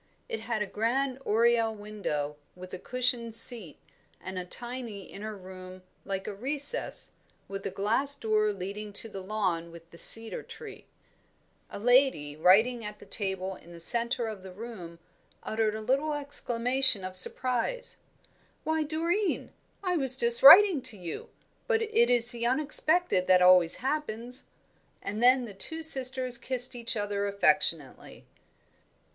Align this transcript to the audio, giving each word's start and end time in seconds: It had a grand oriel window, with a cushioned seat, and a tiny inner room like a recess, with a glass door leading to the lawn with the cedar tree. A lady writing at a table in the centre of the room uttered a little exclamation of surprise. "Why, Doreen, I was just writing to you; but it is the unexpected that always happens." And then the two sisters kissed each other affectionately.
It 0.27 0.39
had 0.39 0.63
a 0.63 0.65
grand 0.65 1.19
oriel 1.27 1.75
window, 1.75 2.35
with 2.55 2.73
a 2.73 2.79
cushioned 2.79 3.35
seat, 3.35 3.77
and 4.19 4.39
a 4.39 4.45
tiny 4.45 5.03
inner 5.03 5.37
room 5.37 5.83
like 6.05 6.25
a 6.25 6.33
recess, 6.33 7.11
with 7.47 7.67
a 7.67 7.69
glass 7.69 8.15
door 8.15 8.51
leading 8.51 8.93
to 8.93 9.07
the 9.09 9.21
lawn 9.21 9.71
with 9.71 9.91
the 9.91 9.99
cedar 9.99 10.41
tree. 10.41 10.87
A 11.69 11.77
lady 11.77 12.35
writing 12.35 12.83
at 12.83 12.99
a 12.99 13.05
table 13.05 13.55
in 13.55 13.73
the 13.73 13.79
centre 13.79 14.25
of 14.25 14.41
the 14.41 14.51
room 14.51 14.97
uttered 15.43 15.75
a 15.75 15.81
little 15.81 16.13
exclamation 16.15 17.03
of 17.03 17.15
surprise. 17.15 17.97
"Why, 18.63 18.81
Doreen, 18.81 19.51
I 19.83 19.97
was 19.97 20.17
just 20.17 20.41
writing 20.41 20.81
to 20.81 20.97
you; 20.97 21.29
but 21.67 21.83
it 21.83 22.09
is 22.09 22.31
the 22.31 22.47
unexpected 22.47 23.27
that 23.27 23.43
always 23.43 23.75
happens." 23.85 24.47
And 24.99 25.21
then 25.21 25.45
the 25.45 25.53
two 25.53 25.83
sisters 25.83 26.39
kissed 26.39 26.73
each 26.75 26.97
other 26.97 27.27
affectionately. 27.27 28.25